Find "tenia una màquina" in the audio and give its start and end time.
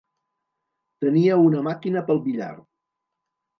1.05-2.05